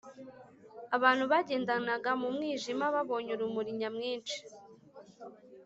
[0.95, 4.37] abantu bagendaga mu mwijima babonye urumuri nyamwinshi